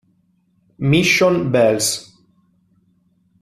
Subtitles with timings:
[0.79, 2.09] Mission Bells